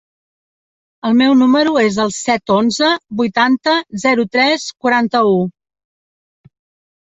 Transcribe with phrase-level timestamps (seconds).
[1.09, 2.89] El meu número es el set, onze,
[3.21, 3.77] vuitanta,
[4.07, 5.41] zero, tres, quaranta-u.